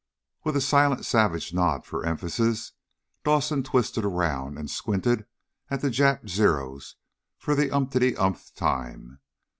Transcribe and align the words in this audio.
With 0.43 0.55
a 0.55 0.61
silent 0.61 1.05
savage 1.05 1.53
nod 1.53 1.85
for 1.85 2.03
emphasis, 2.03 2.71
Dawson 3.23 3.61
twisted 3.61 4.03
around 4.03 4.57
and 4.57 4.67
squinted 4.67 5.27
at 5.69 5.81
the 5.81 5.89
Jap 5.89 6.27
Zeros 6.27 6.95
for 7.37 7.53
the 7.53 7.69
umpty 7.69 8.13
umpth 8.15 8.55
time. 8.55 9.19